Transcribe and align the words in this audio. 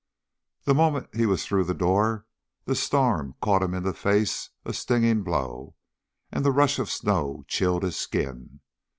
The 0.63 0.73
moment 0.73 1.13
he 1.13 1.27
was 1.27 1.45
through 1.45 1.65
the 1.65 1.75
door, 1.75 2.25
the 2.65 2.73
storm 2.73 3.35
caught 3.39 3.61
him 3.61 3.75
in 3.75 3.83
the 3.83 3.93
face 3.93 4.49
a 4.65 4.73
stinging 4.73 5.21
blow, 5.21 5.75
and 6.31 6.43
the 6.43 6.49
rush 6.51 6.79
of 6.79 6.89
snow 6.89 7.45
chilled 7.47 7.83
his 7.83 7.97
skin. 7.97 8.61